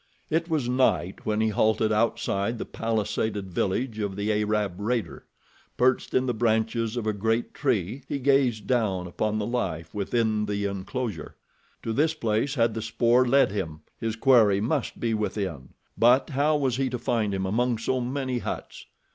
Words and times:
It 0.31 0.49
was 0.49 0.67
night 0.67 1.27
when 1.27 1.41
he 1.41 1.49
halted 1.49 1.91
outside 1.91 2.57
the 2.57 2.65
palisaded 2.65 3.51
village 3.53 3.99
of 3.99 4.15
the 4.15 4.33
Arab 4.33 4.79
raider. 4.79 5.25
Perched 5.77 6.15
in 6.15 6.25
the 6.25 6.33
branches 6.33 6.97
of 6.97 7.05
a 7.05 7.13
great 7.13 7.53
tree 7.53 8.01
he 8.07 8.17
gazed 8.17 8.65
down 8.65 9.05
upon 9.05 9.37
the 9.37 9.45
life 9.45 9.93
within 9.93 10.47
the 10.47 10.65
enclosure. 10.65 11.35
To 11.83 11.93
this 11.93 12.15
place 12.15 12.55
had 12.55 12.73
the 12.73 12.81
spoor 12.81 13.27
led 13.27 13.51
him. 13.51 13.81
His 13.99 14.15
quarry 14.15 14.59
must 14.59 14.99
be 14.99 15.13
within; 15.13 15.75
but 15.95 16.31
how 16.31 16.57
was 16.57 16.77
he 16.77 16.89
to 16.89 16.97
find 16.97 17.31
him 17.31 17.45
among 17.45 17.77
so 17.77 18.01
many 18.01 18.39
huts? 18.39 18.87